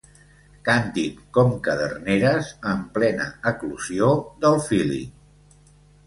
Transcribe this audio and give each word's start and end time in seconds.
Cantin 0.67 1.17
com 1.37 1.51
caderneres 1.67 2.49
en 2.71 2.81
plena 2.95 3.27
eclosió 3.51 4.09
del 4.47 4.57
“Feeling”. 4.69 5.13